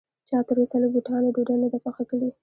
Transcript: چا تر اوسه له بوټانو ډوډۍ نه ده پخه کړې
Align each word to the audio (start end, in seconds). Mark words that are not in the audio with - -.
چا 0.29 0.37
تر 0.47 0.55
اوسه 0.61 0.77
له 0.83 0.87
بوټانو 0.93 1.33
ډوډۍ 1.35 1.55
نه 1.61 1.67
ده 1.71 1.79
پخه 1.85 2.03
کړې 2.09 2.29